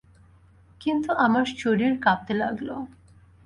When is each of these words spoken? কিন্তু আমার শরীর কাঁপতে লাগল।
কিন্তু 0.81 1.09
আমার 1.25 1.45
শরীর 1.57 1.93
কাঁপতে 2.01 2.33
লাগল। 2.33 2.69